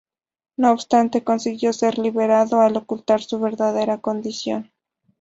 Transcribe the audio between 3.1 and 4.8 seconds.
su verdadera condición.